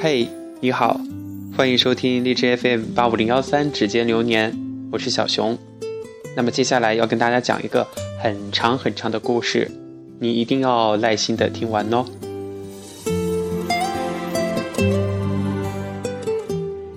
[0.00, 0.28] 嘿，
[0.60, 1.00] 你好，
[1.56, 4.56] 欢迎收听荔枝 FM 八五零幺三指尖流年，
[4.92, 5.58] 我是小熊。
[6.36, 7.84] 那么接下来要跟大家讲一个
[8.22, 9.68] 很长很长的故事，
[10.20, 12.04] 你一定要耐心的听完哦。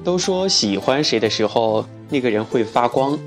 [0.04, 3.18] 都说喜欢谁的时候，那个人会发光，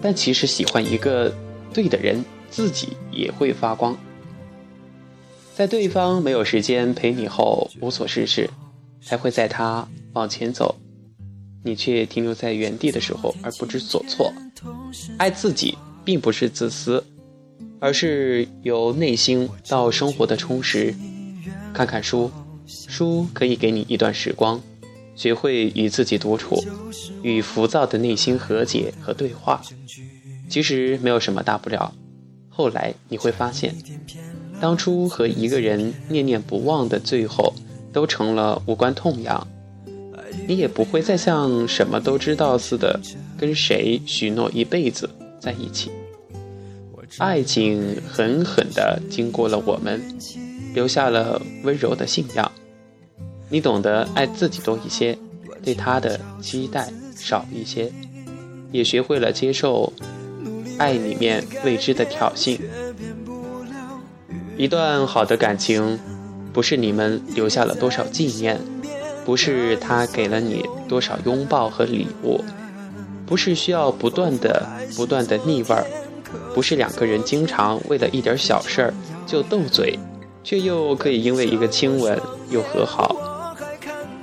[0.00, 1.30] 但其实喜欢一个
[1.74, 3.94] 对的人，自己也会发光。
[5.54, 8.48] 在对方没有时间陪你后，无所事事。
[9.02, 10.74] 才会在他往前走，
[11.64, 14.32] 你却停留在原地的时候而不知所措。
[15.16, 17.04] 爱自己并不是自私，
[17.78, 20.94] 而是由内心到生活的充实。
[21.72, 22.30] 看看书，
[22.66, 24.60] 书可以给你一段时光，
[25.14, 26.62] 学会与自己独处，
[27.22, 29.62] 与浮躁的内心和解和对话。
[30.48, 31.94] 其实没有什么大不了。
[32.48, 33.74] 后来你会发现，
[34.60, 37.54] 当初和一个人念念不忘的最后。
[37.92, 39.46] 都成了无关痛痒，
[40.46, 42.98] 你也不会再像什么都知道似的
[43.38, 45.90] 跟谁许诺一辈子在一起。
[47.18, 50.00] 爱情狠狠地经过了我们，
[50.72, 52.50] 留下了温柔的信仰。
[53.48, 55.18] 你懂得爱自己多一些，
[55.64, 57.90] 对他的期待少一些，
[58.70, 59.92] 也学会了接受
[60.78, 62.60] 爱里面未知的挑衅。
[64.56, 65.98] 一段好的感情。
[66.52, 68.60] 不是你们留下了多少纪念，
[69.24, 72.42] 不是他给了你多少拥抱和礼物，
[73.26, 74.66] 不是需要不断的、
[74.96, 75.86] 不断的腻味儿，
[76.54, 78.94] 不是两个人经常为了一点小事儿
[79.26, 79.98] 就斗嘴，
[80.42, 83.54] 却又可以因为一个亲吻又和好，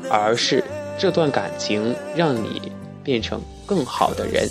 [0.09, 0.63] 而是
[0.97, 2.71] 这段感情让你
[3.03, 4.49] 变成更好的人。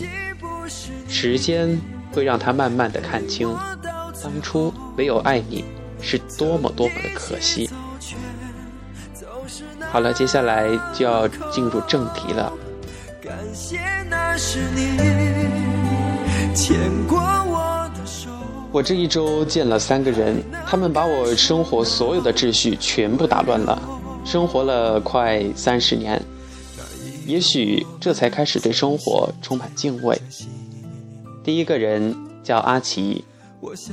[1.08, 1.78] 时间
[2.12, 3.54] 会让他慢慢的看清，
[4.22, 5.64] 当初没有爱你。
[6.00, 7.68] 是多么多么的可惜。
[9.90, 12.52] 好了，接下来就要进入正题了。
[18.72, 23.80] 我这一周见了三个人，他们把我生活所有的秩序全部打乱了。
[24.24, 26.20] 生活了快三十年，
[27.24, 30.20] 也许这才开始对生活充满敬畏。
[31.42, 33.24] 第一个人叫阿奇。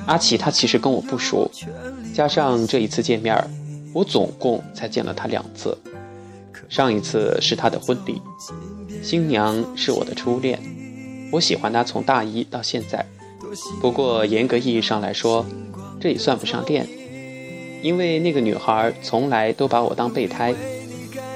[0.06, 1.50] 阿奇他其实跟我不熟，
[2.14, 3.36] 加上这一次见面
[3.94, 5.78] 我总共才见了他两次。
[6.70, 8.22] 上一次是他的婚礼，
[9.04, 10.60] 新娘是我的初恋，
[11.32, 13.06] 我喜欢她从大一到现在。
[13.80, 15.46] 不过严格意义上来说，
[16.00, 16.88] 这也算不上恋，
[17.84, 20.56] 因为那个女孩从来都把我当备胎。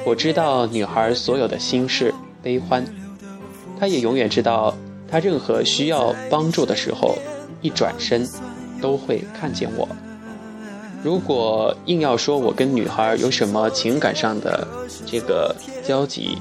[0.06, 2.12] 我知道女孩所有的心事
[2.42, 2.84] 悲欢，
[3.80, 4.76] 她也永远知道
[5.08, 7.16] 她任何需要帮助的时候。
[7.62, 8.28] 一转身，
[8.82, 9.88] 都会看见我。
[11.04, 14.68] 如果硬要说我跟女孩有什么情感上的
[15.06, 16.38] 这个交集，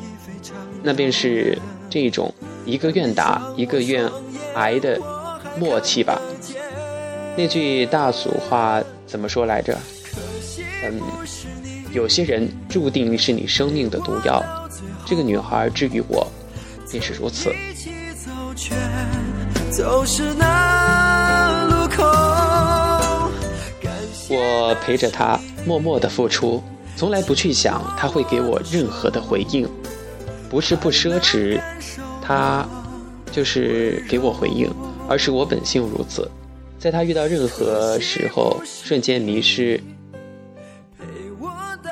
[0.82, 1.58] 那便是
[1.90, 2.32] 这种
[2.64, 4.10] 一个愿打一个愿
[4.54, 4.98] 挨的
[5.58, 6.20] 默契吧。
[7.36, 9.78] 那句大俗话怎么说来着？
[10.84, 11.00] 嗯，
[11.92, 14.42] 有些人注定是你生命的毒药。
[15.04, 16.26] 这个女孩至于我，
[16.90, 17.52] 便是如此。
[24.28, 26.62] 我陪着他，默默的付出，
[26.96, 29.68] 从来不去想他会给我任何的回应，
[30.48, 31.60] 不是不奢侈，
[32.22, 32.66] 他
[33.30, 34.72] 就是给我回应，
[35.08, 36.26] 而是我本性如此，
[36.78, 39.78] 在他遇到任何时候瞬间迷失，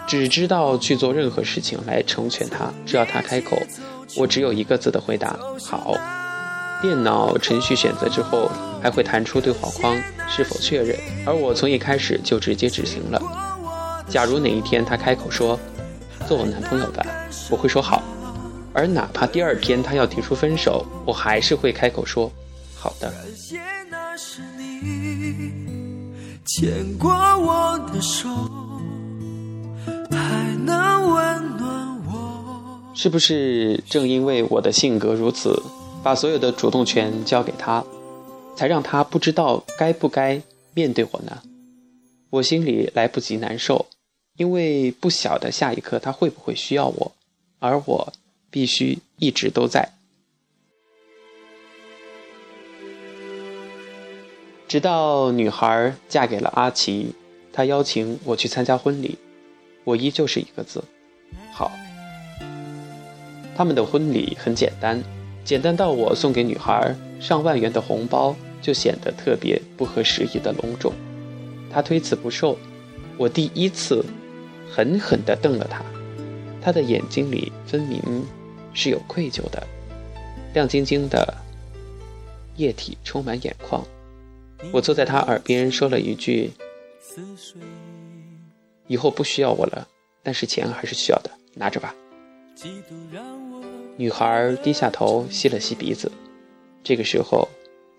[0.06, 3.58] 只知道去做任何事情来成全他，只要他开口，
[4.16, 5.94] 我只有一个字的回答：好。
[6.84, 8.50] 电脑程序选择之后，
[8.82, 13.18] 还会弹出对话框是否确认，而我从一开始就直接执行了。
[14.06, 15.58] 假如哪一天他开口说
[16.28, 17.02] 做我男朋友吧，
[17.48, 18.02] 我会说好，
[18.74, 22.30] 而哪怕第二天他要提出分手，我还是会开口说
[22.76, 23.10] 好的。
[30.10, 35.62] 还能温暖我是不是正因为我的性格如此？
[36.04, 37.82] 把所有的主动权交给他，
[38.54, 40.42] 才让他不知道该不该
[40.74, 41.42] 面对我呢？
[42.28, 43.86] 我心里来不及难受，
[44.36, 47.12] 因为不晓得下一刻他会不会需要我，
[47.58, 48.12] 而我
[48.50, 49.88] 必须一直都在。
[54.68, 57.14] 直到女孩嫁给了阿奇，
[57.50, 59.16] 他邀请我去参加婚礼，
[59.84, 60.84] 我依旧是一个字：
[61.50, 61.72] 好。
[63.56, 65.02] 他们的婚礼很简单。
[65.44, 70.92] 简单到我送给女孩上万元的红包就显得特别不合时宜的隆重，
[71.70, 72.58] 她推辞不受。
[73.18, 74.04] 我第一次
[74.70, 75.84] 狠狠地瞪了她，
[76.60, 78.00] 他的眼睛里分明
[78.72, 79.62] 是有愧疚的，
[80.54, 81.34] 亮晶晶的
[82.56, 83.84] 液体充满眼眶。
[84.72, 86.50] 我坐在他耳边说了一句
[88.88, 89.86] ：“以后不需要我了，
[90.22, 91.94] 但是钱还是需要的，拿着吧。”
[92.56, 93.63] 嫉妒让我
[93.96, 96.10] 女孩低下头，吸了吸鼻子。
[96.82, 97.48] 这个时候，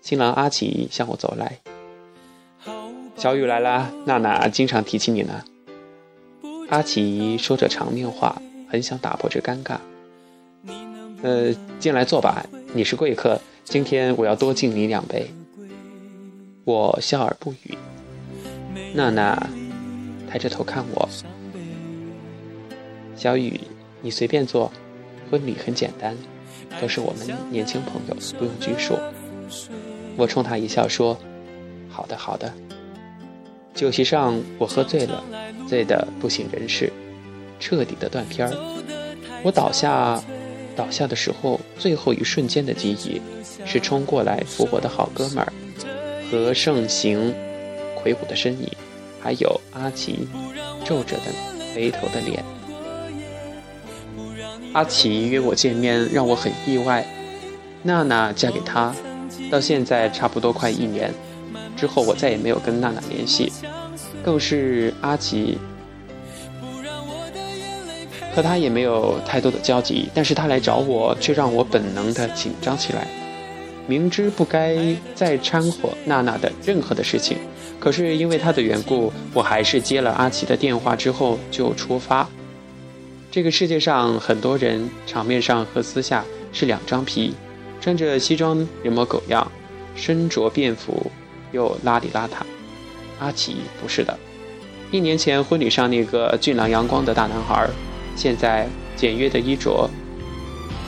[0.00, 1.58] 新郎阿奇向我走来
[3.16, 5.44] ：“小雨来啦，娜娜经常提起你呢。”
[6.70, 8.40] 阿奇说着场面话。
[8.68, 9.76] 很想打破这尴尬，
[11.22, 12.44] 呃，进来坐吧，
[12.74, 15.30] 你是贵客，今天我要多敬你两杯。
[16.64, 17.78] 我笑而不语。
[18.92, 19.48] 娜娜
[20.28, 21.08] 抬着头看我，
[23.14, 23.60] 小雨，
[24.02, 24.72] 你随便坐，
[25.30, 26.16] 婚礼很简单，
[26.80, 28.96] 都是我们年轻朋友，不用拘束。
[30.16, 31.18] 我冲他一笑说
[31.88, 32.52] ：“好的，好的。”
[33.74, 35.22] 酒席上我喝醉了，
[35.68, 36.92] 醉得不省人事。
[37.58, 38.54] 彻底的断片儿。
[39.42, 40.22] 我倒下，
[40.74, 43.20] 倒下的时候，最后一瞬间的记忆
[43.64, 45.52] 是冲过来扶我的好哥们儿
[46.30, 47.34] 和盛行
[47.94, 48.68] 魁梧的身影，
[49.20, 50.26] 还有阿奇
[50.84, 51.24] 皱着的
[51.74, 52.42] 眉头的脸。
[54.76, 57.02] 阿奇约我见面，让我很意外。
[57.82, 58.94] 娜娜嫁给他，
[59.50, 61.10] 到现在差不多快一年，
[61.74, 63.50] 之后我再也没有跟娜娜联系，
[64.22, 65.56] 更是阿奇。
[68.34, 73.08] 和他也没有太多的交集，但是他来找我，却让我本能的紧张起来。
[73.86, 74.76] 明知不该
[75.14, 77.38] 再掺和娜娜的任何的事情，
[77.80, 82.28] 可是因为他的缘故，我还是接了阿奇的电话之后就出发。
[83.36, 86.24] 这个世界上很多人，场面上和私下
[86.54, 87.34] 是两张皮，
[87.82, 89.52] 穿着西装人模狗样，
[89.94, 91.12] 身着便服
[91.52, 92.36] 又邋里邋遢。
[93.18, 94.18] 阿奇不是的，
[94.90, 97.68] 一年前婚礼上那个俊朗阳光的大男孩。
[98.16, 98.66] 现在
[98.96, 99.86] 简约的衣着，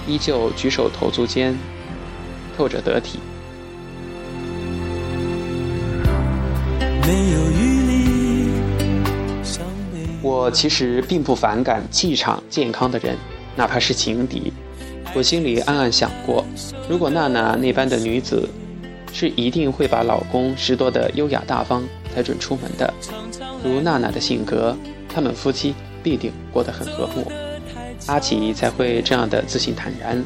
[0.06, 1.54] 依旧举手投足间
[2.56, 3.18] 透着得体。
[7.02, 7.67] 没有雨
[10.28, 13.16] 我其实并不反感气场健康的人，
[13.56, 14.52] 哪怕是情敌。
[15.14, 16.44] 我心里暗暗想过，
[16.86, 18.46] 如果娜娜那般的女子，
[19.10, 21.82] 是一定会把老公拾掇的优雅大方
[22.14, 22.92] 才准出门的。
[23.64, 24.76] 如娜娜的性格，
[25.08, 25.74] 他们夫妻。
[26.00, 27.30] 必定过得很和睦，
[28.06, 30.24] 阿奇才会这样的自信坦然。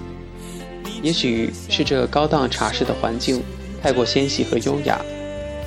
[1.03, 3.43] 也许是这高档茶室的环境
[3.83, 5.01] 太过纤细和优雅，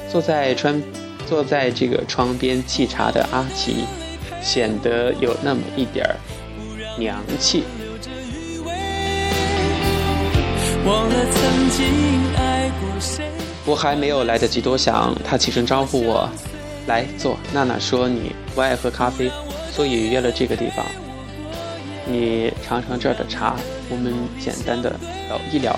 [0.09, 0.81] 坐在窗，
[1.25, 3.77] 坐在这个窗边沏茶的阿奇，
[4.45, 6.15] 显得有那么一点儿
[6.97, 7.65] 娘气。
[13.65, 16.29] 我还没有来得及多想，他起身招呼我
[16.85, 17.37] 来坐。
[17.51, 19.29] 娜娜说你不爱喝咖啡。
[19.71, 20.85] 所以约了这个地方，
[22.05, 23.57] 你尝尝这儿的茶，
[23.89, 24.97] 我们简单的
[25.27, 25.77] 聊一聊。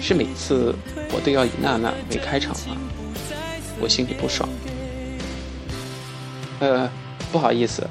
[0.00, 0.72] 是每次
[1.10, 2.76] 我都要以娜娜为开场吗？
[3.80, 4.48] 我心里不爽。
[6.60, 6.90] 呃，
[7.30, 7.86] 不好意思，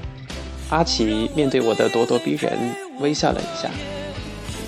[0.69, 2.58] 阿奇面对我的咄咄逼人，
[3.00, 3.69] 微笑了一下。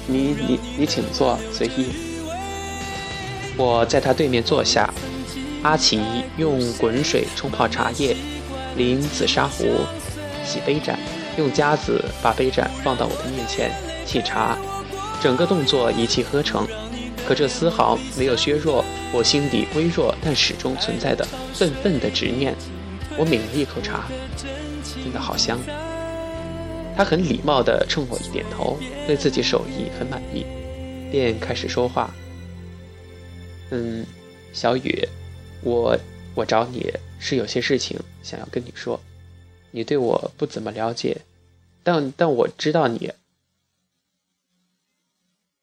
[0.07, 1.87] 你你你请坐，随意。
[3.57, 4.91] 我在他对面坐下，
[5.63, 5.99] 阿奇
[6.37, 8.15] 用滚水冲泡茶叶。
[8.77, 9.65] 淋紫砂壶，
[10.45, 10.97] 洗杯盏，
[11.37, 13.69] 用夹子把杯盏放到我的面前
[14.07, 14.57] 沏茶，
[15.21, 16.65] 整个动作一气呵成。
[17.27, 22.55] 可这丝毫没有削弱我心底微弱但始终存在的愤愤的执念。
[23.19, 24.07] 我抿了一口茶，
[25.03, 25.59] 真的好香。
[26.95, 30.45] 他很礼貌地冲我一点头，对自己手艺很满意，
[31.11, 32.15] 便开始说话。
[33.71, 34.05] 嗯，
[34.53, 35.05] 小雨，
[35.63, 35.99] 我
[36.33, 36.93] 我找你。
[37.21, 38.97] 是有些事情想要跟你说，
[39.71, 41.17] 你对我不怎么了解，
[41.83, 43.11] 但但我知道你。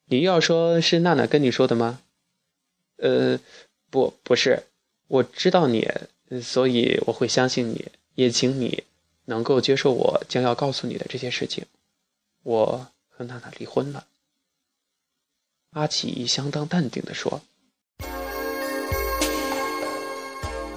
[0.05, 2.01] 你要说是娜娜跟你说的吗？
[2.97, 3.39] 呃，
[3.89, 4.65] 不，不是，
[5.07, 5.89] 我知道你，
[6.41, 8.83] 所以我会相信你，也请你
[9.25, 11.65] 能够接受我将要告诉你的这些事情。
[12.43, 14.05] 我和娜娜离婚了。
[15.71, 17.41] 阿奇相当淡定的说。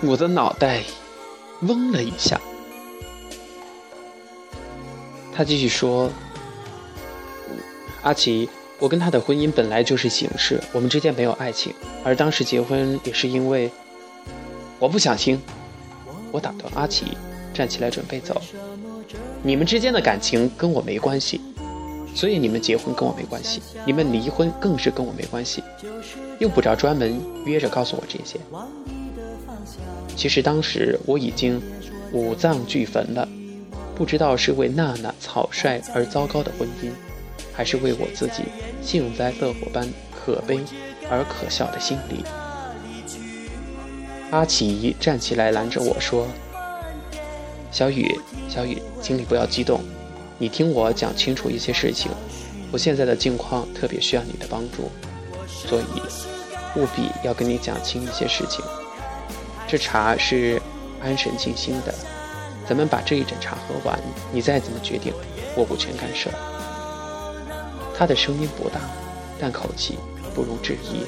[0.02, 0.82] 我的脑袋
[1.62, 2.40] 嗡了一下。
[5.32, 6.10] 他继续说
[8.02, 13.70] ：“阿奇，我跟他的婚姻本来就是形式，我们之间没有爱情，而当时结婚也是因为
[14.80, 15.40] 我不想听。”
[16.32, 17.06] 我打断阿奇，
[17.52, 18.40] 站起来准备走。
[19.42, 21.40] 你们之间的感情跟我没关系，
[22.14, 25.60] 所以你们结婚跟我没关系，你们离婚更是跟我没关系，
[26.38, 28.38] 用不着专门约着告诉我这些。
[30.14, 31.60] 其实当时我已经
[32.12, 33.28] 五脏俱焚了，
[33.96, 36.90] 不知道是为娜娜草率而糟糕的婚姻，
[37.52, 38.44] 还是为我自己
[38.80, 40.60] 幸灾乐祸般可悲
[41.10, 42.22] 而可笑的心理。
[44.30, 46.28] 阿奇站起来拦着我说
[47.72, 48.16] ：“小雨，
[48.48, 49.80] 小雨，请你不要激动，
[50.38, 52.12] 你听我讲清楚一些事情。
[52.70, 54.88] 我现在的境况特别需要你的帮助，
[55.48, 58.64] 所以务必要跟你讲清一些事情。
[59.66, 60.62] 这茶是
[61.02, 61.92] 安神静心的，
[62.68, 63.98] 咱们把这一盏茶喝完，
[64.32, 65.12] 你再怎么决定，
[65.56, 66.30] 我无权干涉。”
[67.98, 68.80] 他的声音不大，
[69.40, 69.98] 但口气
[70.36, 71.04] 不容置疑。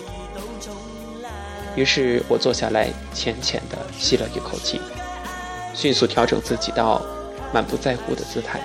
[1.74, 4.80] 于是我坐下来，浅浅地吸了一口气，
[5.74, 7.00] 迅速调整自己到
[7.52, 8.60] 满不在乎的姿态。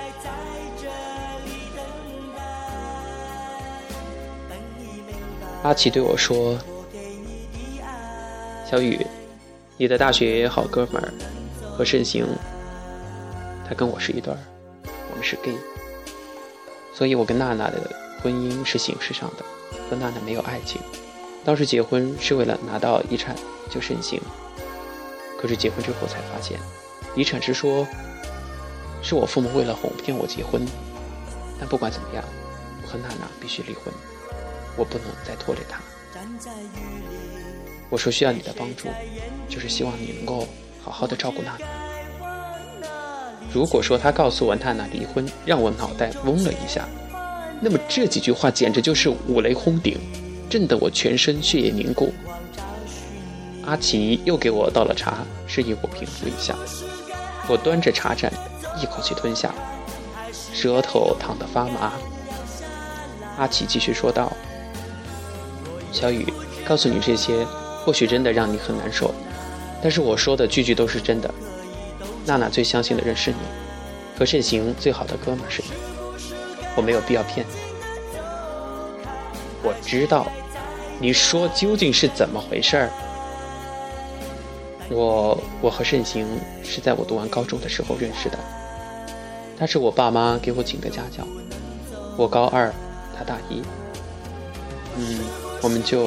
[5.64, 6.58] 阿奇对我说
[8.70, 9.06] ：“小雨，
[9.78, 11.14] 你的大学好哥们儿
[11.78, 12.26] 何慎行，
[13.68, 14.40] 他跟我是一对儿，
[15.10, 15.56] 我们是 gay，
[16.94, 17.90] 所以我跟娜娜的
[18.22, 19.46] 婚姻是形式上的，
[19.90, 20.77] 和娜娜没有爱情。”
[21.48, 23.34] 当时结婚是为了拿到遗产
[23.70, 24.20] 就慎行，
[25.40, 26.60] 可是结婚之后才发现，
[27.16, 27.88] 遗产是说，
[29.02, 30.62] 是我父母为了哄骗我结婚。
[31.58, 32.22] 但不管怎么样，
[32.84, 33.84] 我和娜娜必须离婚，
[34.76, 35.80] 我不能再拖累她。
[37.90, 38.90] 我说需要你的帮助，
[39.48, 40.46] 就是希望你能够
[40.84, 41.66] 好好的照顾娜娜。
[43.54, 46.86] 如果说他告诉我娜娜离婚，让我脑袋嗡了一下，
[47.62, 49.98] 那么这几句话简直就是五雷轰顶。
[50.50, 52.14] 震得我全身血液凝固。
[53.66, 56.56] 阿奇又给我倒了茶，示意我平复一下。
[57.50, 58.32] 我端着茶盏，
[58.82, 59.54] 一口气吞下，
[60.54, 61.94] 舌头烫得发麻。
[63.38, 64.32] 阿奇继续说道
[65.92, 66.26] ：“小雨，
[66.66, 67.46] 告诉你这些，
[67.84, 69.14] 或许真的让你很难受，
[69.82, 71.30] 但是我说的句句都是真的。
[72.26, 73.38] 娜娜最相信的人是你，
[74.18, 75.70] 和慎行最好的哥们是你，
[76.76, 77.54] 我没有必要骗你。”
[79.68, 80.26] 我知道，
[80.98, 82.90] 你说究竟是怎么回事儿？
[84.90, 86.26] 我我和盛行
[86.64, 88.40] 是在我读完高中的时候认识的，
[89.60, 91.28] 他是我爸妈给我请的家教，
[92.16, 92.72] 我高二，
[93.18, 93.62] 他大一，
[94.96, 95.20] 嗯，
[95.62, 96.06] 我们就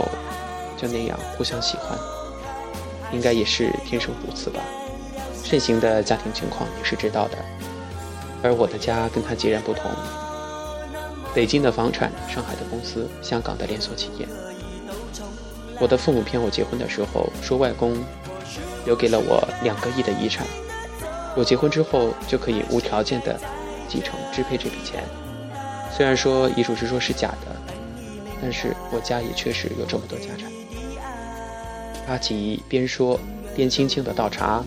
[0.79, 1.99] 就那样互相喜欢，
[3.13, 4.61] 应该也是天生如此吧。
[5.45, 7.37] 盛行的家庭情况你是知道的，
[8.43, 9.91] 而我的家跟他截然不同。
[11.35, 14.27] 北京的房产，上海的公司，香港的连锁企业。
[15.81, 17.97] 我的父母骗我结婚的时候，说外公
[18.85, 20.47] 留给了我两个亿的遗产，
[21.37, 23.39] 我结婚之后就可以无条件的
[23.89, 25.05] 继承支配这笔钱。
[25.91, 27.57] 虽然说遗嘱是说是假的，
[28.43, 30.51] 但是我家也确实有这么多家产。
[32.09, 33.19] 阿奇边说
[33.55, 34.65] 边轻轻的倒茶，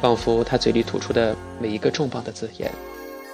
[0.00, 2.70] 仿佛他嘴里吐出的每一个重磅的字眼，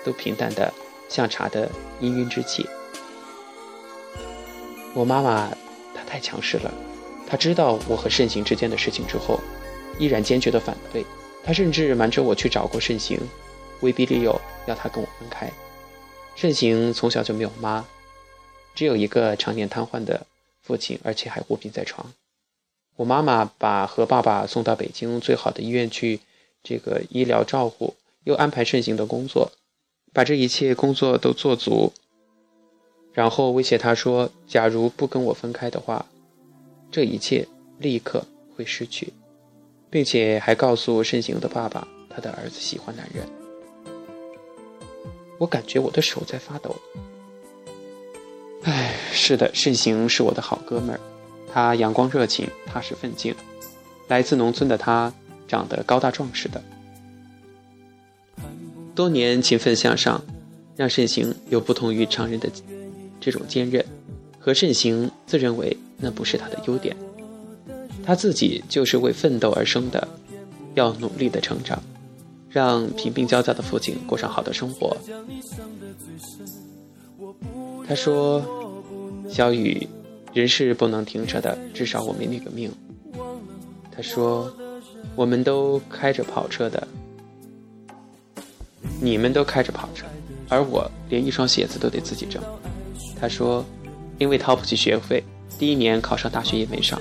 [0.05, 0.73] 都平淡的。
[1.09, 1.71] 像茶的
[2.01, 2.69] 氤氲之气。
[4.95, 5.51] 我妈妈
[5.95, 6.73] 她太强势了，
[7.27, 9.41] 她知道我和慎行之间的事情之后，
[9.99, 11.05] 依然坚决的反对。
[11.45, 13.21] 她甚至瞒着我去找过慎行，
[13.81, 15.51] 威逼利诱要他跟我分开。
[16.35, 17.85] 慎行从小就没有妈，
[18.75, 20.27] 只有一个常年瘫痪的
[20.63, 22.13] 父亲，而且还卧病在床。
[22.97, 26.21] 我妈妈把和爸爸送到北京最好的医院去，
[26.63, 27.95] 这个医疗照护，
[28.25, 29.53] 又安排慎行的工作。
[30.17, 31.93] 把这一切工作都做足，
[33.13, 36.07] 然后威胁他说：“假如不跟我分开的话，
[36.91, 37.47] 这一切
[37.79, 38.25] 立刻
[38.57, 39.13] 会失去，
[39.91, 43.29] 并且还告诉慎行的爸爸，他的儿子喜欢男人。”
[45.37, 46.75] 我感觉我的手在发抖。
[48.63, 51.01] 哎，是的，慎行是我的好哥们儿，
[51.53, 53.35] 他阳光热情，踏实奋进。
[54.09, 55.13] 来自农村的他，
[55.47, 56.65] 长得高大壮实的。
[58.97, 60.21] 多年勤奋向上，
[60.75, 62.51] 让慎行有不同于常人的
[63.21, 63.85] 这种坚韧。
[64.41, 66.97] 何慎行自认为那不是他的优点，
[68.03, 70.09] 他自己就是为奋斗而生的，
[70.75, 71.83] 要努力的成长，
[72.49, 74.97] 让贫病交加的父亲过上好的生活。
[77.87, 78.43] 他说
[79.29, 79.87] ：“小雨，
[80.33, 82.73] 人是不能停车的，至少我没那个命。”
[83.95, 84.51] 他说
[85.15, 86.89] ：“我们都开着跑车的。”
[89.01, 90.07] 你们都开着跑车，
[90.49, 92.43] 而我连一双鞋子都得自己挣。
[93.21, 93.65] 他说，
[94.19, 95.23] 因为掏不起学费，
[95.59, 97.01] 第一年考上大学也没上。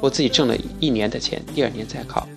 [0.00, 2.28] 我自己挣了一年的钱，第二年再考，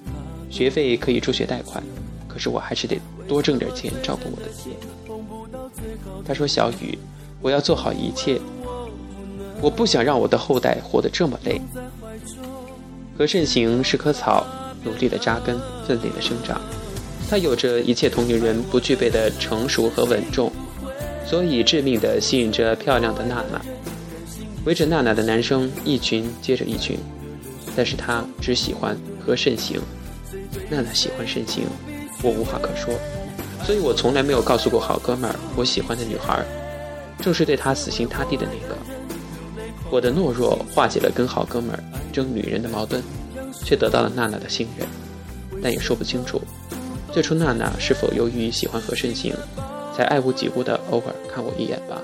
[0.50, 1.84] 学费可以助学贷款，
[2.28, 4.74] 可是我还是得多挣点钱照顾我的爹。
[6.26, 6.98] 他说，小雨，
[7.42, 8.40] 我要做好一切，
[9.62, 11.60] 我不想让我的后代活得这么累。
[13.18, 14.46] 何慎行是棵草，
[14.84, 16.62] 努力的扎根，奋力的生长。
[17.30, 20.52] 他有着一切同龄人不具备的成熟和稳重，
[21.26, 23.62] 所以致命地吸引着漂亮的娜娜。
[24.66, 26.98] 围着娜娜的男生一群接着一群，
[27.76, 29.82] 但是他只喜欢和慎行。
[30.70, 31.64] 娜娜喜欢慎行，
[32.24, 32.94] 我无话可说，
[33.64, 36.44] 所以我从来没有告诉过好哥们儿我喜欢的女孩，
[37.20, 38.76] 正是对他死心塌地的那个。
[39.92, 43.04] 我的懦弱化解了跟好哥们儿争女人的矛盾，
[43.64, 44.88] 却得到了娜娜的信任，
[45.62, 46.42] 但也说不清楚，
[47.16, 49.34] 最初娜娜是否由于喜欢何慎行，
[49.96, 52.02] 才爱屋及乌的偶尔看我一眼吧。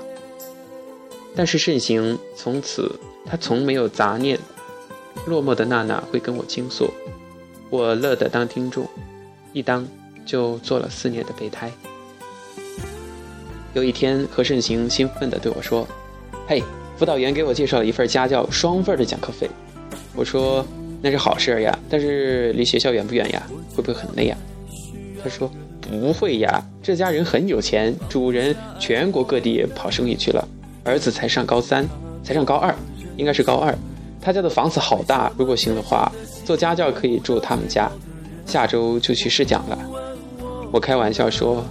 [1.36, 4.38] 但是慎行从此他从没有杂念，
[5.26, 6.90] 落寞的娜娜会跟我倾诉，
[7.68, 8.88] 我乐得当听众，
[9.52, 9.86] 一当
[10.24, 11.70] 就做了四年的备胎。
[13.74, 15.86] 有一天，何慎行兴奋地对我说
[16.48, 16.62] ：“嘿。”
[16.96, 19.46] 辅导员给我介绍了一份家教双份的讲课费，
[20.14, 20.66] 我说
[21.02, 23.46] 那是好事呀，但是离学校远不远呀？
[23.76, 24.36] 会不会很累呀？
[25.22, 25.50] 他说
[25.80, 30.46] 不会呀，这家人很有钱，主人全国各地跑生意去了，
[30.84, 31.86] 儿子才上高三，
[32.24, 32.74] 才上高二，
[33.16, 33.76] 应该是高二。
[34.20, 36.10] 他家的房子好大，如果行的话，
[36.44, 37.90] 做家教可以住他们家，
[38.46, 39.78] 下周就去试讲了。
[40.72, 41.64] 我开玩笑说，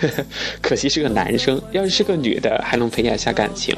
[0.00, 0.24] 呵呵，
[0.60, 3.74] 可惜是个男生，要是是个女的，还能培养下感情。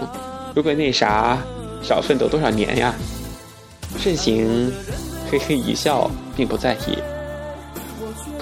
[0.54, 1.42] 如果那啥，
[1.83, 2.95] 少奋斗多少年呀？
[3.99, 4.73] 慎行
[5.30, 7.15] 嘿嘿一笑，并不在意。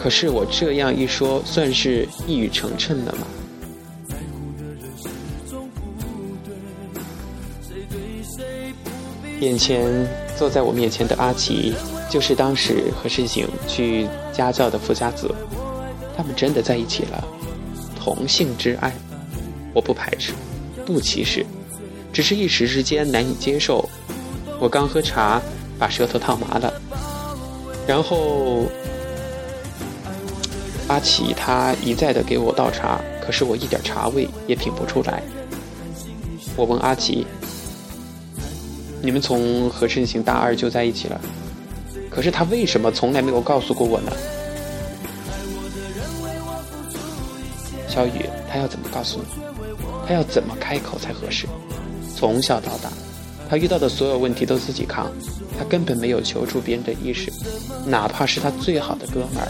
[0.05, 3.27] 可是我这样一说，算是一语成谶了吗？
[9.41, 10.07] 眼前
[10.37, 11.73] 坐在我面前的阿奇，
[12.11, 15.35] 就是当时和慎行去家教的富家子。
[16.15, 17.25] 他们真的在一起了，
[17.99, 18.93] 同性之爱，
[19.73, 20.35] 我不排斥，
[20.85, 21.47] 不歧视。
[22.13, 23.89] 只是一时之间难以接受。
[24.61, 25.41] 我刚喝茶，
[25.79, 26.71] 把舌头烫麻了。
[27.87, 28.67] 然后
[30.89, 35.23] 阿奇他一再的给我倒茶，可是我一点茶味也品不出来。
[36.57, 37.27] 我问阿奇
[39.03, 41.21] ：“你们从何慎行大二就在一起了？
[42.11, 44.13] 可是他为什么从来没有告诉过我呢？”
[47.89, 49.25] 小雨，他要怎么告诉你？
[50.07, 51.47] 他要怎么开口才合适？
[52.15, 52.91] 从小到大，
[53.49, 55.11] 他遇到的所有问题都自己扛，
[55.59, 57.33] 他根本没有求助别人的意识，
[57.87, 59.49] 哪怕是他最好的哥们儿，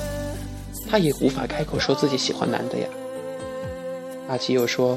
[0.94, 2.86] 他也无法开口说自己喜欢男的呀。
[4.28, 4.96] 阿奇又说：“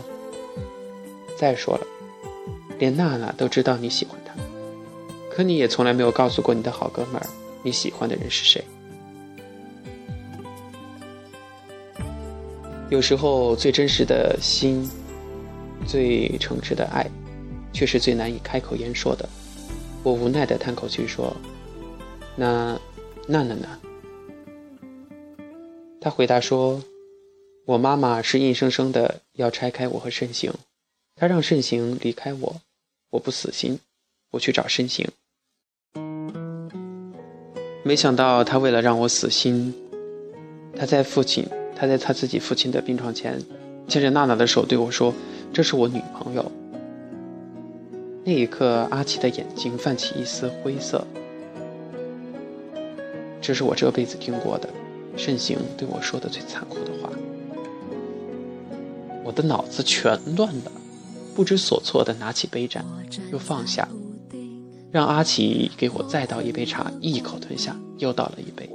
[1.36, 1.88] 再说了，
[2.78, 4.32] 连娜娜都知道你喜欢他，
[5.32, 7.26] 可你也从来没有告诉过你的好哥们儿
[7.64, 8.64] 你喜欢的人是谁。
[12.92, 14.88] 有时候，最真实的心，
[15.88, 17.10] 最诚挚的爱。”
[17.74, 19.28] 却是最难以开口言说的。
[20.04, 21.36] 我无奈地叹口气说
[22.38, 22.80] ：“那
[23.28, 23.68] 娜娜呢？”
[26.00, 26.84] 他回答说
[27.66, 30.54] ：“我妈妈是硬生生的要拆开我和慎行，
[31.16, 32.56] 她让慎行离开我，
[33.10, 33.80] 我不死心，
[34.32, 35.08] 我去找慎行。
[37.84, 39.74] 没想到他为了让我死心，
[40.76, 43.42] 他在父亲，他在他自己父亲的病床前，
[43.88, 45.14] 牵着娜娜的手对我说
[45.52, 46.52] ：‘这是我女朋友。’”
[48.24, 51.06] 那一刻，阿奇的眼睛泛起一丝灰色。
[53.42, 54.70] 这是我这辈子听过的
[55.18, 57.10] 慎行对我说的最残酷的话。
[59.24, 60.72] 我的脑子全乱了，
[61.36, 62.86] 不知所措的拿起杯盏，
[63.32, 63.88] 又放下，
[64.92, 68.70] 让阿奇给我再倒一杯茶，一口吞下，又倒了一杯。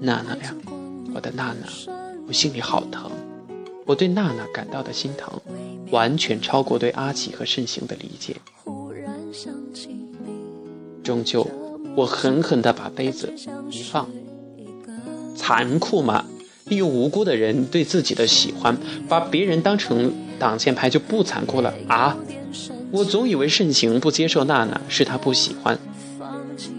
[0.00, 0.54] 娜娜呀，
[1.14, 1.66] 我的娜娜，
[2.28, 3.10] 我心里好疼，
[3.86, 5.32] 我对娜娜感到的心疼。
[5.90, 8.36] 完全超过对阿奇和慎行的理解。
[11.02, 11.50] 终究，
[11.96, 13.32] 我狠狠地把杯子
[13.70, 14.06] 一放。
[15.38, 16.24] 残酷吗？
[16.64, 18.76] 利用无辜的人对自己的喜欢，
[19.08, 22.14] 把别人当成挡箭牌就不残酷了啊！
[22.90, 25.78] 我总以为慎行不接受娜娜是他不喜欢，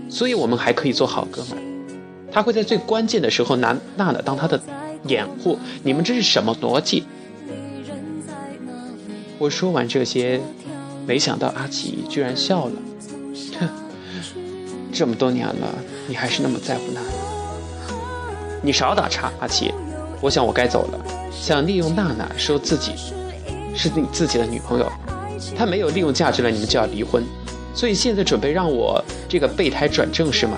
[0.09, 1.57] 所以我们还可以做好哥们。
[2.31, 4.61] 他会在最关键的时候拿娜娜当他的
[5.07, 5.57] 掩护。
[5.81, 7.03] 你们这是什么逻辑？
[9.39, 10.39] 我说完这些，
[11.07, 12.73] 没想到阿奇居然笑了。
[13.59, 13.69] 哼，
[14.93, 15.75] 这么多年了，
[16.07, 17.28] 你还是那么在乎娜娜。
[18.61, 19.73] 你少打岔，阿奇。
[20.21, 20.99] 我想我该走了。
[21.31, 22.93] 想利用娜娜说自己
[23.73, 24.91] 是你自己的女朋友，
[25.57, 27.23] 她没有利用价值了，你们就要离婚。
[27.73, 30.57] 所以现在准备让我这个备胎转正是吗？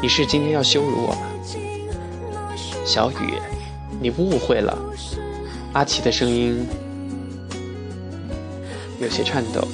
[0.00, 1.26] 你是今天要羞辱我吗？
[2.84, 3.34] 小雨，
[4.00, 4.78] 你误会了。
[5.72, 6.66] 阿奇的声音
[9.00, 9.66] 有些颤抖。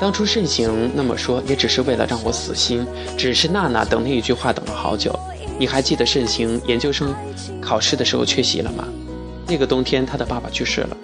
[0.00, 2.86] 当初慎行那么说，也只是为了让我死心。
[3.16, 5.18] 只是娜娜等那一句话等了好久，
[5.58, 7.14] 你还记得盛行研究生
[7.60, 8.86] 考试的时候缺席了吗？
[9.46, 10.96] 那个冬天，他的爸爸去世了，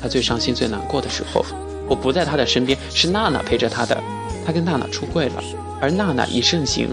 [0.00, 1.44] 他最伤心、最难过的时候，
[1.86, 4.00] 我不在他的身边，是娜娜陪着他的。
[4.46, 5.44] 他跟娜娜出柜了，
[5.80, 6.88] 而娜娜以盛行，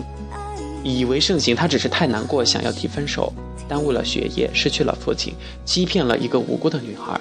[0.84, 3.32] 以为盛行，他只是太难过，想要提分手，
[3.70, 5.34] 耽误了学业，失去了父亲，
[5.64, 7.20] 欺骗了一个无辜的女孩。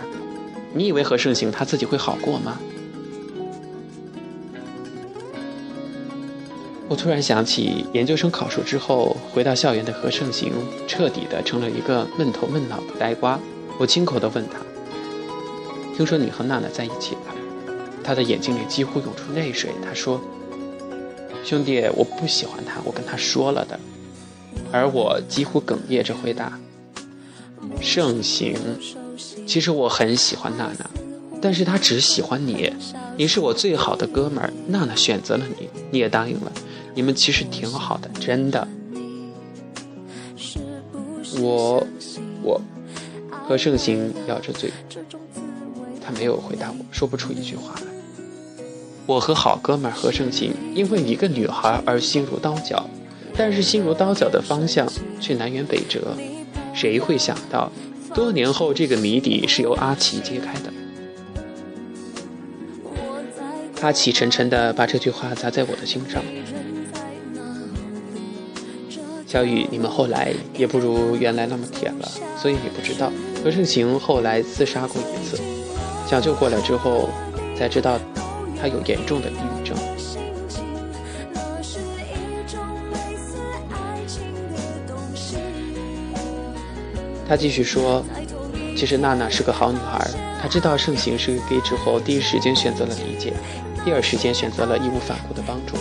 [0.74, 2.58] 你以为和盛行他自己会好过吗？
[6.88, 10.52] 我突然想起，研究生考试之后回到校园的何盛行，
[10.86, 13.38] 彻底的成了一个闷头闷脑的呆瓜。
[13.76, 14.60] 我亲口的问他
[15.96, 17.34] ：“听说你和娜娜在一起了？”
[18.04, 19.70] 他的眼睛里几乎涌出泪水。
[19.84, 20.20] 他说
[21.42, 23.78] ：“兄弟，我不喜欢她，我跟他说了的。”
[24.70, 26.56] 而我几乎哽咽着回答
[27.82, 28.56] ：“盛行，
[29.44, 30.88] 其实我很喜欢娜娜，
[31.42, 32.72] 但是她只喜欢你，
[33.16, 36.52] 你是我最好的哥们儿，娜娜选择了你，你也答应了。”
[36.96, 38.66] 你们其实挺好的，真的。
[41.38, 41.86] 我，
[42.42, 42.58] 我，
[43.30, 44.72] 何胜行咬着嘴，
[46.02, 47.82] 他没有回答我，说不出一句话来。
[49.04, 52.88] 我和好哥们何胜行因为一个女孩而心如刀绞，
[53.36, 56.16] 但是心如刀绞的方向却南辕北辙。
[56.72, 57.70] 谁会想到，
[58.14, 60.72] 多年后这个谜底是由阿奇揭开的？
[63.82, 66.22] 阿奇沉沉的把这句话砸在我的心上。
[69.26, 72.08] 小雨，你们后来也不如原来那么甜了，
[72.40, 73.10] 所以你不知道
[73.42, 75.36] 何胜行后来自杀过一次，
[76.08, 77.08] 抢救过来之后
[77.58, 77.98] 才知道
[78.60, 79.76] 他有严重的抑郁症。
[87.28, 88.04] 他继续说，
[88.76, 90.08] 其实娜娜是个好女孩，
[90.40, 93.32] 她知道盛行是个 gay 之后，第一时间选择了理解，
[93.84, 95.74] 第二时间选择了义无反顾的帮助。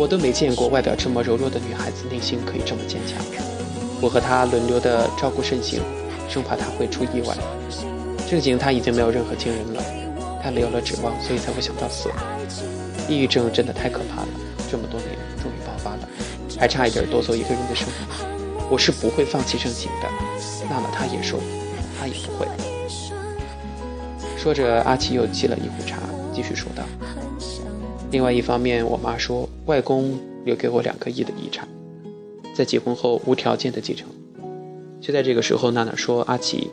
[0.00, 3.22] 我都没见过外表这么柔弱的女孩子，内心可以这么坚强。
[4.00, 5.82] 我和她轮流的照顾盛行，
[6.26, 7.36] 生怕他会出意外。
[8.26, 9.84] 盛行他已经没有任何亲人了，
[10.42, 12.08] 他没有了指望，所以才会想到死。
[13.10, 14.28] 抑郁症真的太可怕了，
[14.70, 15.10] 这么多年
[15.42, 16.08] 终于爆发了，
[16.58, 18.26] 还差一点夺走一个人的生命。
[18.70, 20.08] 我是不会放弃盛行的，
[20.70, 21.38] 娜娜她也说，
[21.98, 22.48] 她也不会。
[24.38, 25.98] 说着，阿奇又沏了一壶茶，
[26.34, 26.84] 继续说道。
[28.10, 31.68] 另外一方面，我妈说外公留给我两个亿的遗产，
[32.52, 34.08] 在结婚后无条件的继承。
[35.00, 36.68] 就在这个时候，娜娜说：“阿奇，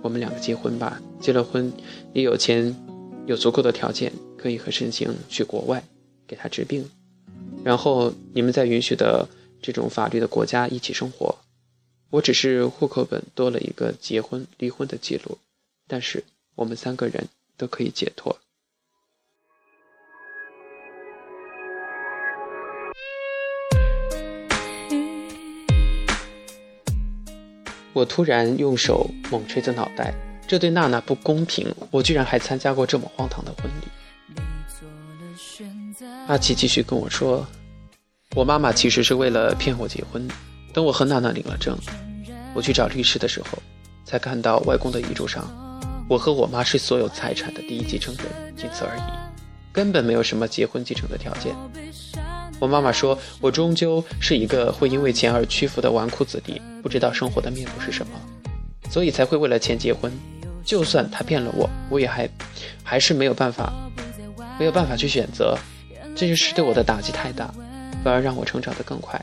[0.00, 1.00] 我们两个结婚吧。
[1.20, 1.70] 结了婚，
[2.14, 2.74] 也有钱，
[3.26, 5.84] 有足够的条件，可以和申行去国外
[6.26, 6.88] 给他治病，
[7.62, 9.28] 然后你们在允许的
[9.60, 11.36] 这种法律的国家一起生活。
[12.08, 15.36] 我只是户口本多了一个结婚离婚的记录，
[15.86, 18.38] 但是我们三个人都可以解脱。”
[27.94, 30.12] 我突然用手猛捶着脑袋，
[30.48, 31.72] 这对娜娜不公平！
[31.92, 33.86] 我居然还参加过这么荒唐的婚礼。
[36.26, 37.46] 阿奇继续跟我说，
[38.34, 40.28] 我妈妈其实是为了骗我结婚。
[40.72, 41.78] 等我和娜娜领了证，
[42.52, 43.62] 我去找律师的时候，
[44.04, 45.48] 才看到外公的遗嘱上，
[46.08, 48.24] 我和我妈是所有财产的第一继承人，
[48.56, 49.02] 仅此而已，
[49.72, 51.54] 根本没有什么结婚继承的条件。
[52.64, 58.12] 我妈妈说，我终究是一个会因为钱而屈服的纨绔子弟，不知道生活的面目是什么，
[58.88, 60.10] 所以才会为了钱结婚。
[60.64, 62.26] 就算他骗了我，我也还
[62.82, 63.70] 还是没有办法，
[64.58, 65.58] 没有办法去选择。
[66.16, 67.52] 这件事对我的打击太大，
[68.02, 69.22] 反而让我成长得更快。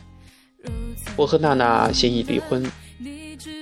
[1.16, 2.64] 我和娜娜协议离婚，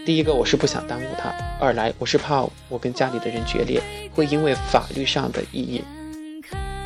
[0.06, 3.82] 第一个我是不想耽误她，二来我是怕我跟家里的人决裂，
[4.14, 5.82] 会因为法律上的意义。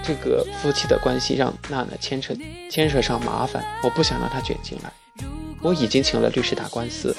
[0.03, 2.35] 这个夫妻的关系让娜娜牵扯
[2.69, 4.91] 牵扯上麻烦，我不想让她卷进来。
[5.61, 7.15] 我已经请了律师打官司，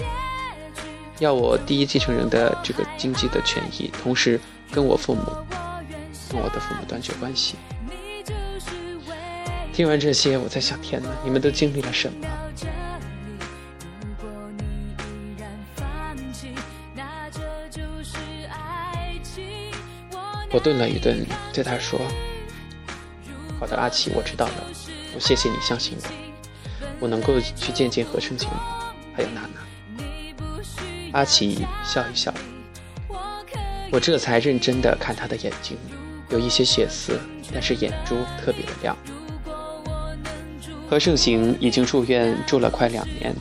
[1.18, 4.38] 要我第一继承人的这个经济的权益，同时
[4.70, 5.22] 跟我父母
[6.30, 7.54] 跟我的父母断绝关系。
[9.72, 12.28] 听完这些，我在想：天哪，你们都经历了什么？
[20.52, 21.98] 我顿了一顿，对他说。
[23.60, 24.64] 好的，阿奇，我知道了。
[25.14, 26.08] 我谢谢你相信我，
[27.00, 28.48] 我能够去见见何春晴，
[29.14, 29.60] 还有娜娜。
[31.12, 32.34] 阿奇笑一笑，
[33.92, 35.78] 我这才认真的看他的眼睛，
[36.30, 37.18] 有一些血丝，
[37.52, 38.96] 但是眼珠特别的亮。
[40.90, 43.34] 何盛行已经住院住了快两年，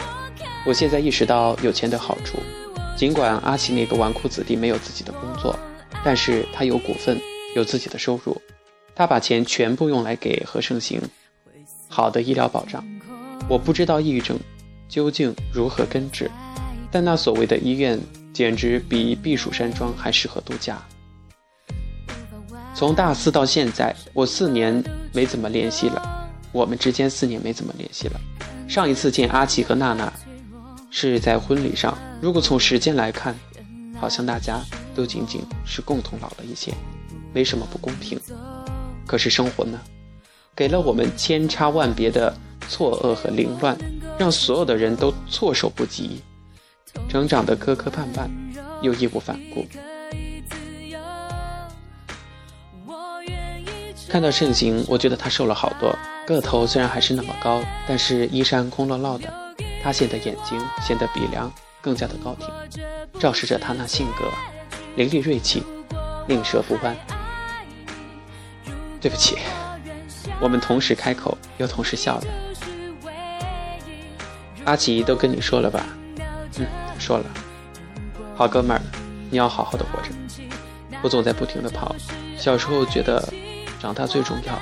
[0.65, 2.38] 我现在意识到有钱的好处。
[2.95, 5.58] 尽管阿奇那个纨绔子弟没有自己的工作，
[6.06, 7.19] 但是他有股份，
[7.56, 8.39] 有自己的收入。
[8.95, 11.01] 他把钱全部用来给何胜行
[11.88, 12.84] 好的医疗保障，
[13.47, 14.39] 我不知道抑郁症
[14.88, 16.29] 究竟如何根治，
[16.91, 17.99] 但那所谓的医院
[18.32, 20.82] 简直比避暑山庄还适合度假。
[22.75, 28.19] 从大四到现在，我四年没怎么联系了，我们之间四年没怎么联系了。
[28.67, 30.12] 上一次见阿奇和娜娜，
[30.89, 31.95] 是在婚礼上。
[32.19, 33.36] 如果从时间来看，
[33.99, 34.60] 好像大家
[34.95, 36.73] 都仅仅是共同老了一些，
[37.32, 38.19] 没什么不公平。
[39.06, 39.80] 可是生活呢，
[40.56, 42.34] 给了我们千差万别的
[42.68, 43.78] 错愕和凌乱，
[44.18, 46.22] 让所有的人都措手不及，
[47.10, 48.30] 成长的磕磕绊绊，
[48.82, 49.66] 又义无反顾。
[54.08, 59.34] 看到盛行，我觉得他瘦了好多，个头虽然还是那么高，但是衣衫空落落的，
[59.82, 62.48] 他显得眼睛显得鼻梁更加的高挺，
[63.20, 64.30] 昭示着他那性格
[64.96, 65.63] 凌厉锐气，
[66.28, 66.96] 令舌不弯。
[69.04, 69.38] 对不起，
[70.39, 72.28] 我们同时开口又同时笑了。
[74.63, 75.86] 阿奇都跟你说了吧？
[76.58, 76.66] 嗯，
[76.98, 77.26] 说了。
[78.34, 78.82] 好哥们儿，
[79.30, 80.10] 你要好好的活着，
[81.02, 81.94] 不总在不停的跑。
[82.38, 83.22] 小时候觉得
[83.78, 84.58] 长大最重要，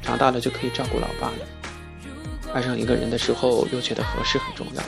[0.00, 1.34] 长大了就可以照顾老爸了。
[2.54, 4.82] 爱上一个人的时候又觉得合适很重要。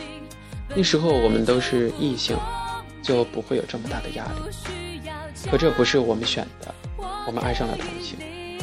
[0.75, 2.35] 那时候我们都是异性，
[3.03, 5.51] 就不会有这么大的压力。
[5.51, 6.75] 可这不是我们选的，
[7.27, 8.17] 我们爱上了同性。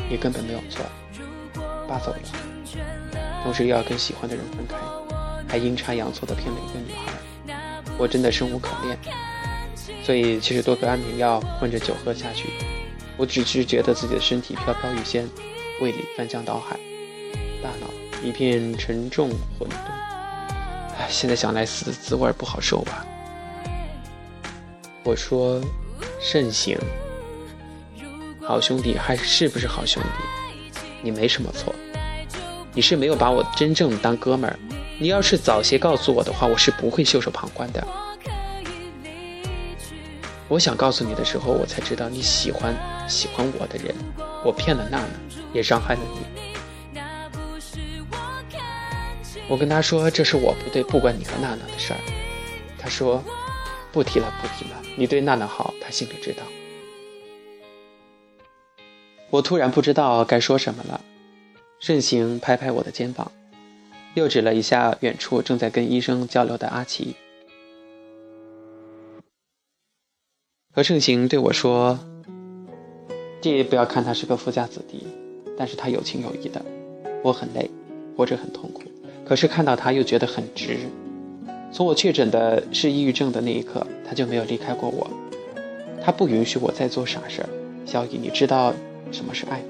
[0.10, 0.86] 也根本没有错，
[1.88, 2.20] 爸走了，
[3.44, 4.76] 同时又要跟喜欢的人分开，
[5.48, 8.98] 还阴差阳错的骗了一个女孩，我真的生无可恋。
[10.04, 12.50] 所以其实多个安眠药混着酒喝下去，
[13.18, 15.28] 我只是觉得自己的身体飘飘欲仙，
[15.82, 16.78] 胃里翻江倒海，
[17.62, 17.88] 大脑
[18.24, 19.76] 一片沉重混沌。
[20.98, 23.06] 唉，现在想来死的滋味不好受吧。
[25.04, 25.62] 我说，
[26.22, 26.78] 慎行。
[28.46, 30.80] 好兄弟还是不是好兄弟？
[31.02, 31.74] 你没什么错，
[32.74, 34.60] 你是没有把我真正当哥们儿。
[35.00, 37.88] 你要是早些告诉我的话，我是不会袖手旁观的。
[40.50, 42.76] 我想告诉你的时候，我才知道你喜欢
[43.08, 43.96] 喜欢我的人，
[44.44, 45.08] 我骗了娜娜，
[45.54, 47.00] 也伤害了你。
[49.48, 52.00] 我跟他说这是我不对，不关你和娜娜的事儿。
[52.78, 53.24] 他说
[53.92, 54.82] 不提了，不提了。
[54.98, 56.44] 你对娜娜好，他心里知道。
[59.34, 61.02] 我突然不知道该说什么了，
[61.80, 63.32] 盛行拍拍我的肩膀，
[64.14, 67.16] 又指了一下远处正在跟医生交流的阿奇。
[70.72, 71.98] 何盛行对我说
[73.42, 75.08] ：“弟，不要看他是个富家子弟，
[75.58, 76.64] 但是他有情有义的。
[77.24, 77.68] 我很累，
[78.16, 78.84] 活着很痛苦，
[79.26, 80.78] 可是看到他又觉得很值。
[81.72, 85.10] 从我确诊的是抑郁症的那一刻，他就没有离开过我。
[86.04, 87.50] 他不允许我再做傻事儿。
[87.84, 88.72] 小雨，你知道？”
[89.14, 89.64] 什么是爱？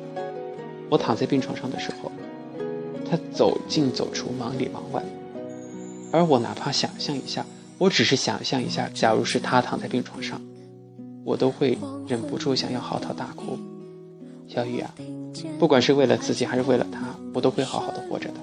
[0.90, 2.12] 我躺在病床上的时候，
[3.10, 5.04] 他走进走出，忙里忙外，
[6.12, 7.46] 而我哪怕想象一下，
[7.78, 10.42] 我只是想象一下，假如是他躺在病床上，
[11.26, 11.78] 我都会
[12.08, 13.58] 忍不住想要嚎啕大哭。
[14.48, 14.94] 小雨啊，
[15.60, 18.36] 不管是为了自己还是为了他，我都会好好的活着的。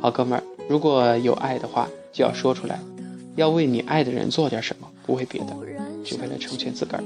[0.00, 2.78] 好哥们儿，如果有爱的话，就要说出来，
[3.36, 5.56] 要为你爱的人做点什么，不为别的，
[6.04, 7.04] 只为了成全自个儿。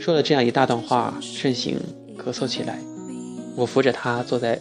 [0.00, 1.78] 说了这样一大段话，盛行
[2.16, 2.78] 咳嗽起来。
[3.54, 4.58] 我扶着他坐在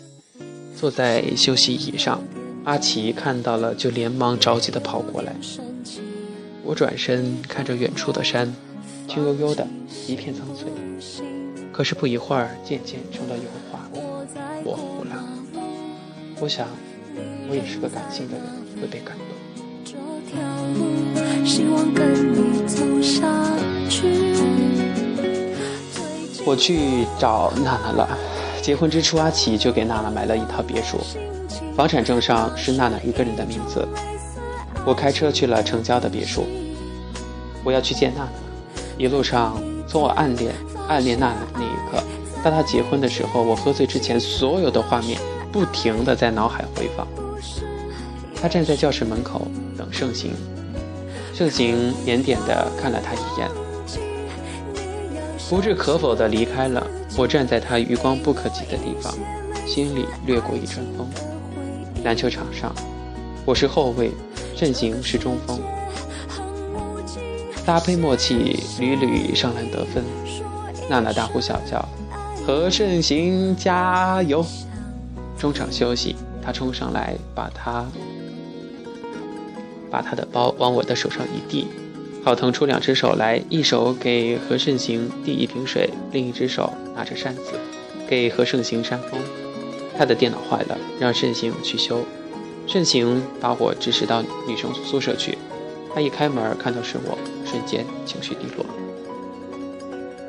[0.75, 2.21] 坐在休息椅上，
[2.65, 5.33] 阿奇看到了就连忙着急地跑过来。
[6.65, 8.53] 我转身看着远处的山，
[9.07, 9.65] 青幽幽的
[10.07, 10.67] 一片苍翠。
[11.71, 13.89] 可是不一会儿，渐渐成了油画，
[14.65, 15.23] 模糊了。
[16.41, 16.67] 我想，
[17.49, 18.45] 我也是个感性的人，
[18.81, 19.25] 会被感动。
[19.85, 19.93] 这
[20.29, 20.41] 条
[20.75, 23.25] 路希望跟你走下
[23.89, 24.58] 去。
[26.45, 28.17] 我去找娜娜了。
[28.61, 30.99] 结婚之初，阿奇就给娜娜买了一套别墅，
[31.75, 33.87] 房产证上是娜娜一个人的名字。
[34.85, 36.45] 我开车去了城郊的别墅，
[37.63, 38.29] 我要去见娜娜。
[38.97, 40.53] 一路上，从我暗恋
[40.87, 42.03] 暗恋娜娜那一刻，
[42.43, 45.19] 到她结婚的时候，我喝醉之前，所有的画面
[45.51, 47.07] 不停的在脑海回放。
[48.41, 49.47] 她站在教室门口
[49.77, 50.31] 等盛行，
[51.33, 53.68] 盛行腼腆的看了她一眼。
[55.49, 56.85] 不置可否地离开了。
[57.17, 59.11] 我站在他余光不可及的地方，
[59.65, 61.09] 心里掠过一阵风。
[62.03, 62.73] 篮球场上，
[63.45, 64.11] 我是后卫，
[64.55, 65.59] 阵型是中锋，
[67.65, 70.03] 搭配默契，屡屡上篮得分。
[70.87, 71.83] 娜娜大呼小叫
[72.45, 74.45] ：“何胜行加油！”
[75.37, 77.85] 中场休息，他冲上来，把他
[79.89, 81.67] 把他的包往我的手上一递。
[82.23, 87.41] 好腾出两只手来，一手给何慎行递一瓶水，另一只手拿着扇子
[88.07, 89.19] 给何慎行扇风。
[89.97, 92.03] 他的电脑坏了，让慎行去修。
[92.67, 95.37] 慎行把我指使到女生宿舍去。
[95.93, 98.65] 他一开门看到是我，瞬间情绪低落。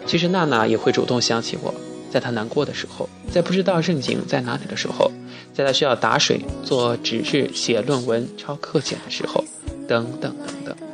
[0.07, 1.75] 其实娜娜也会主动想起我，
[2.11, 5.13] 在她难过的时候，在不知道盛行在哪里的时候，
[5.53, 9.45] 在她需要打水、做纸日、写论文、抄课件的时候，
[9.87, 10.90] 等等等等。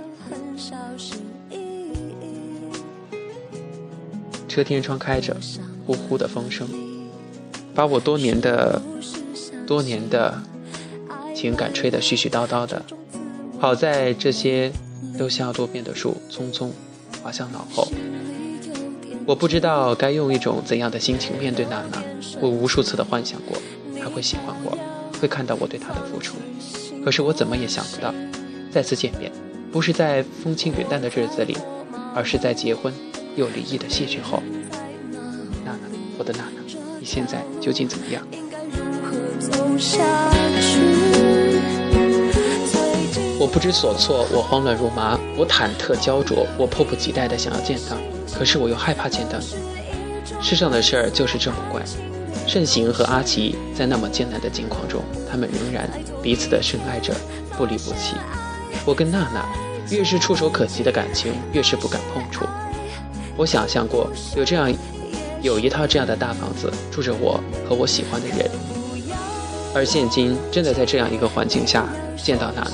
[4.56, 5.36] 车天窗开着，
[5.86, 6.66] 呼呼的风声，
[7.74, 8.80] 把我多年的、
[9.66, 10.42] 多年的
[11.34, 12.82] 情感吹得絮絮叨叨的。
[13.58, 14.72] 好在这些
[15.18, 16.70] 都像多变的树，匆匆
[17.22, 17.86] 滑向脑后。
[19.26, 22.02] 我不知道该用一种怎样的心情面对娜娜。
[22.40, 23.58] 我无数次的幻想过，
[24.00, 24.78] 她会喜欢我，
[25.20, 26.36] 会看到我对她的付出。
[27.04, 28.14] 可是我怎么也想不到，
[28.72, 29.30] 再次见面，
[29.70, 31.54] 不是在风轻云淡的日子里，
[32.14, 32.90] 而是在结婚
[33.36, 34.42] 又离异的戏剧后。
[35.64, 35.78] 娜娜，
[36.18, 36.62] 我的娜娜，
[36.98, 38.26] 你现在究竟怎么样？
[43.38, 47.94] 我不知所措，我慌乱如麻，我忐忑焦灼，我迫不及待的想要见他，
[48.36, 49.46] 可是我又害怕见到你。
[50.42, 51.82] 世上的事儿就是这么怪。
[52.46, 55.90] 盛行和阿奇在那么艰难的境况中，他们仍然
[56.22, 57.12] 彼此的深爱着，
[57.58, 58.14] 不离不弃。
[58.84, 59.44] 我跟娜娜，
[59.90, 62.46] 越是触手可及的感情，越是不敢碰触。
[63.36, 64.72] 我想象过有这样，
[65.42, 68.50] 有一套这样的大房子，住着我和我喜欢的人。
[69.74, 72.70] 而现今真的在这样一个环境下见到娜娜。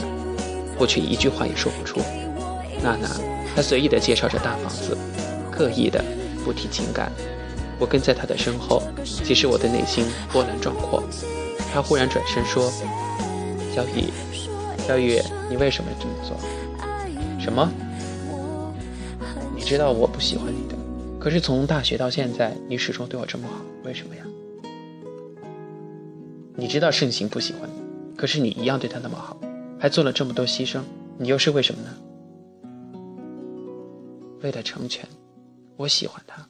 [0.78, 2.00] 我却一句话也说不出。
[2.82, 3.08] 娜娜，
[3.54, 4.96] 她随意地介绍着大房子，
[5.50, 6.02] 刻意的
[6.44, 7.10] 不提情感。
[7.78, 11.02] 我跟在她的身后，其实我的内心波澜壮阔。
[11.74, 12.72] 她忽然转身说
[13.74, 14.12] ：“小雨，
[14.86, 15.20] 小雨，
[15.50, 16.36] 你为什么这么做？
[17.40, 17.68] 什么？
[19.72, 20.76] 知道我不喜欢你的，
[21.18, 24.22] 可是从大学到现在，你始终对我这么好，为什么呀？
[26.54, 29.40] 你知道盛行不喜欢你，可是你一样对他那么好。”
[29.80, 30.82] 还做了这么多牺牲，
[31.18, 31.96] 你又是为什么呢？
[34.42, 35.08] 为了成全，
[35.78, 36.46] 我喜欢他，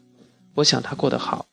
[0.54, 1.46] 我想他过得好。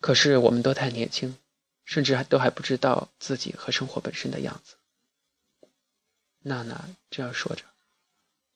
[0.00, 1.36] 可是我们都太年轻，
[1.84, 4.76] 甚至还都还不知道自己和生活本身的样子。
[6.38, 7.64] 娜娜这样说着，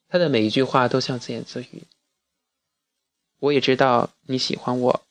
[0.07, 1.83] 他的每一句话都像自言自语。
[3.39, 5.03] 我也知道你喜欢我，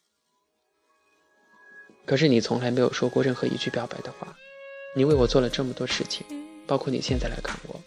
[2.06, 4.36] 可是你从来没有说过任何一句表白的话。
[4.96, 6.24] 你为我做了这么多事情，
[6.66, 7.80] 包括你现在来看我，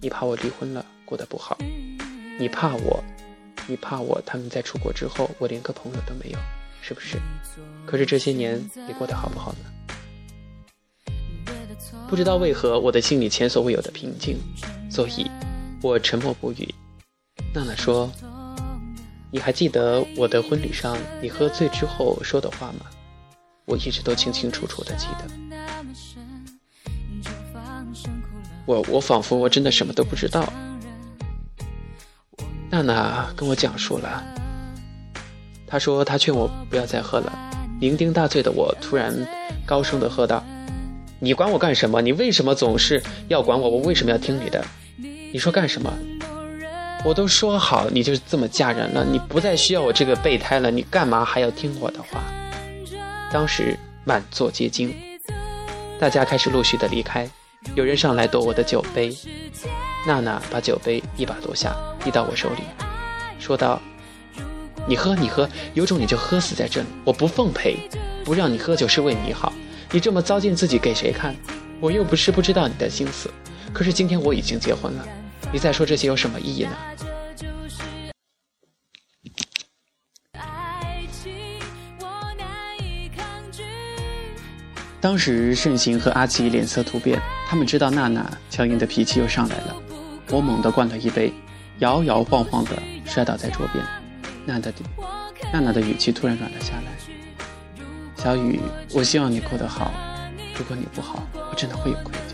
[0.00, 1.58] 你怕我离婚了过得不好，
[2.38, 3.02] 你怕我，
[3.66, 6.38] 你怕我他们在出国之后我连个朋友都没有，
[6.80, 7.18] 是不是？
[7.84, 9.58] 可是这些年你过得好不好呢？
[12.08, 14.38] 不知道为何我的心里前所未有的平静，
[14.88, 15.28] 所以，
[15.82, 16.74] 我沉默不语。
[17.54, 18.10] 娜娜说
[19.32, 22.80] ：“你还记得我的婚礼上你喝醉之后说的话吗？
[23.64, 25.24] 我一直都清清楚楚的记得。”
[28.66, 30.52] 我我仿佛我真的什么都不知道。
[32.68, 34.22] 娜娜跟我讲述了，
[35.66, 37.32] 她说她劝我不要再喝了。
[37.80, 39.26] 酩酊大醉的我突然
[39.64, 40.44] 高声的喝道
[41.18, 42.02] ：“你管我干什么？
[42.02, 43.70] 你为什么总是要管我？
[43.70, 44.62] 我为什么要听你的？
[45.32, 45.92] 你说干什么？
[47.04, 52.22] 我都说好你就是这么嫁人了，你不再需要我这个备胎了，你干嘛还要听我的话？”
[53.32, 54.94] 当时满座皆惊，
[55.98, 57.28] 大家开始陆续的离开。
[57.74, 59.16] 有人上来夺我的酒杯，
[60.06, 62.62] 娜娜把酒杯一把夺下，递到我手里，
[63.38, 63.80] 说道
[64.88, 67.76] ：“你喝，你喝，有种你就喝死在这里，我不奉陪。
[68.24, 69.52] 不让你喝酒是为你好，
[69.92, 71.34] 你这么糟践自己给谁看？
[71.80, 73.30] 我又不是不知道你的心思，
[73.72, 75.08] 可是今天我已经结婚了，
[75.52, 76.76] 你再说这些有什么意义呢？”
[85.00, 89.74] 当时盛行和阿奇脸色突变，他们知道娜娜强硬的脾气又上来了。
[90.28, 91.32] 我猛地灌了一杯，
[91.78, 92.72] 摇摇晃晃地
[93.06, 93.82] 摔倒在桌边。
[94.44, 94.74] 娜娜的
[95.50, 96.92] 娜娜的语气突然软了下来
[98.22, 98.60] ：“小雨，
[98.92, 99.90] 我希望你过得好。
[100.54, 102.29] 如果你不好，我真的会有愧疚。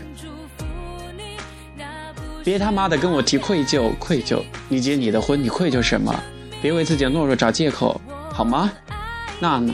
[2.47, 4.41] 别他妈的跟我提愧疚，愧疚！
[4.69, 6.17] 你结你的婚，你愧疚什么？
[6.61, 7.99] 别为自己懦弱找借口，
[8.31, 8.71] 好吗？
[9.41, 9.73] 娜娜，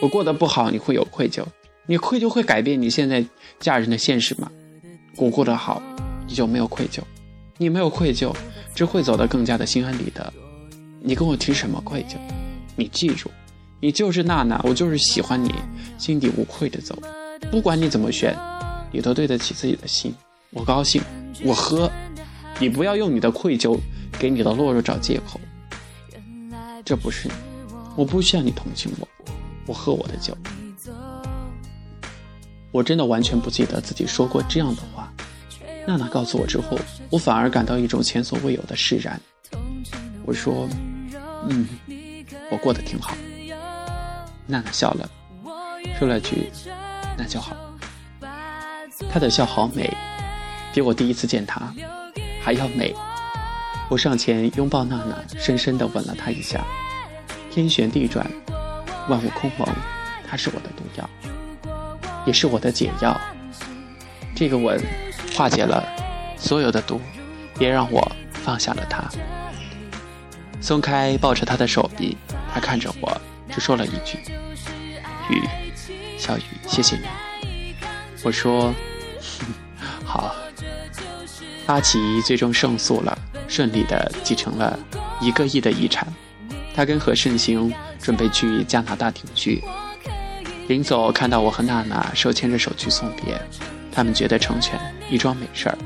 [0.00, 1.44] 我过得不好，你会有愧疚。”
[1.84, 3.22] 你愧疚会改变你现在
[3.60, 4.50] 嫁人的现实吗？
[5.16, 5.82] 我过得好，
[6.26, 7.02] 你就没有愧疚；
[7.58, 8.34] 你没有愧疚，
[8.74, 10.32] 只会走得更加的心安理得。
[11.02, 12.14] 你跟我提什么愧疚？
[12.74, 13.30] 你记住，
[13.80, 15.52] 你就是娜娜，我就是喜欢你，
[15.98, 16.98] 心底无愧的走。
[17.50, 18.34] 不管你怎么选，
[18.90, 20.10] 你都对得起自己的心。
[20.50, 21.02] 我高兴，
[21.44, 21.90] 我喝。
[22.60, 23.78] 你不要用你的愧疚
[24.18, 25.40] 给你的懦弱找借口。
[26.84, 27.34] 这不是你，
[27.96, 29.08] 我不需要你同情我。
[29.66, 30.36] 我喝我的酒。
[32.72, 35.12] 我真的完全不记得自己说过这样的话。
[35.86, 36.78] 娜娜告诉我之后，
[37.10, 39.20] 我反而感到一种前所未有的释然。
[40.24, 40.68] 我说
[41.48, 41.66] ：“嗯，
[42.50, 43.16] 我过得挺好。”
[44.46, 45.08] 娜娜笑了，
[45.98, 46.50] 说了句
[47.16, 47.56] ：“那就好。”
[49.10, 49.94] 她的笑好美，
[50.78, 51.60] 比我第一次见她
[52.40, 52.94] 还要美。
[53.88, 56.64] 我上前拥抱娜娜，深深地吻了她一下。
[57.50, 58.24] 天旋地转，
[59.08, 59.68] 万物空蒙，
[60.24, 61.10] 她是我的毒药，
[62.24, 63.20] 也是我的解药。
[64.36, 64.80] 这个吻
[65.36, 65.84] 化解了
[66.36, 67.00] 所有的毒，
[67.58, 69.02] 也让我放下了她。
[70.60, 72.16] 松开抱着她的手臂，
[72.54, 73.20] 她看着我，
[73.52, 74.20] 只说了一句
[75.28, 75.42] ：“雨，
[76.16, 77.02] 小雨，谢谢你。”
[78.22, 78.72] 我说
[80.06, 80.36] ：“好。”
[81.68, 83.16] 阿奇最终胜诉了。
[83.46, 84.78] 顺利的继承了
[85.22, 86.06] 一个亿的遗产，
[86.74, 89.62] 他跟何慎行准备去加拿大定居。
[90.66, 93.40] 临走看到我和娜娜手牵着手去送别，
[93.90, 94.78] 他们觉得成全
[95.10, 95.78] 一桩美事儿。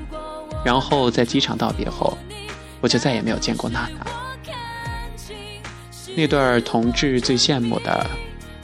[0.65, 2.19] 然后在机场道别后，
[2.81, 4.05] 我就再也没有见过娜娜。
[6.17, 8.05] 那对同志最羡慕的，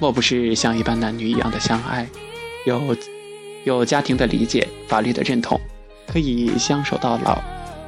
[0.01, 2.05] 莫不是像一般男女一样的相爱，
[2.67, 2.97] 有
[3.65, 5.61] 有家庭的理解、法律的认同，
[6.09, 7.39] 可以相守到老。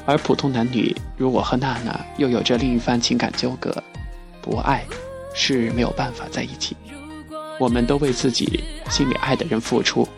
[0.07, 3.83] 而普通男女如我和娜娜又有着另一番情感纠葛，
[4.41, 4.85] 不爱
[5.35, 6.77] 是没有办法在一起。
[7.59, 10.09] 我们都为自己心里爱的人付出，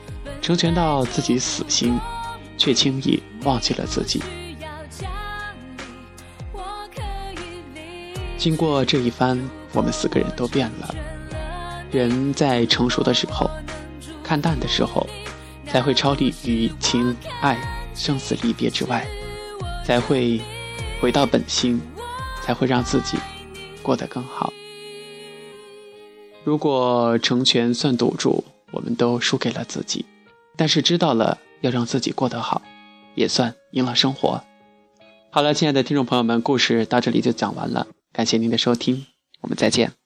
[0.40, 1.98] 成全到自己死心，
[2.56, 4.22] 却轻易忘记了自己。
[8.38, 9.38] 经过这一番，
[9.72, 10.94] 我们四个人都变了。
[11.90, 13.50] 人在成熟的时候，
[14.24, 15.06] 看淡的时候，
[15.66, 17.58] 才会超离于情爱、
[17.94, 19.06] 生死离别之外。
[19.84, 20.40] 才会
[21.00, 21.80] 回到本心，
[22.40, 23.18] 才会让自己
[23.82, 24.52] 过得更好。
[26.44, 30.04] 如果成全算赌注，我们都输给了自己；
[30.56, 32.62] 但是知道了要让自己过得好，
[33.16, 34.44] 也算赢了生活。
[35.32, 39.06] 好了，亲爱的听众朋友们，故事到这里就讲完了，感谢您的收听，
[39.40, 40.01] 我们再见。